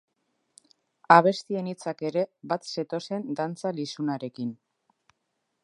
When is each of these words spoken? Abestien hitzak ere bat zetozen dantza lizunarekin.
Abestien 1.15 1.67
hitzak 1.71 2.01
ere 2.11 2.23
bat 2.53 2.65
zetozen 2.75 3.29
dantza 3.41 3.73
lizunarekin. 3.81 4.49